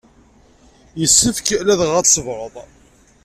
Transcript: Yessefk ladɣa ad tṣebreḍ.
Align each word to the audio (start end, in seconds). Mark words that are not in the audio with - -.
Yessefk 0.99 1.47
ladɣa 1.67 1.93
ad 1.99 2.05
tṣebreḍ. 2.05 2.55